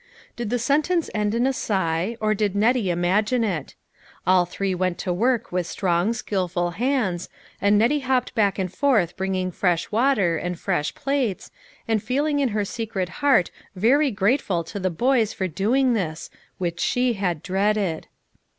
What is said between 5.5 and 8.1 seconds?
with strong skilful hands, and Nettie